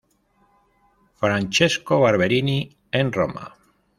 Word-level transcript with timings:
Francesco 1.13 1.99
Barberini 1.99 2.75
en 2.91 3.11
Roma. 3.11 3.53